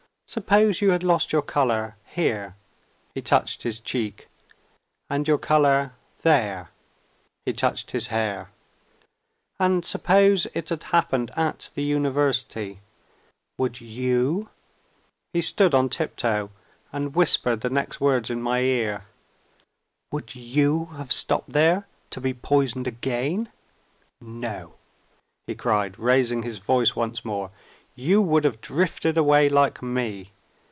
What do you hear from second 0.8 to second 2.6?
had lost your color here"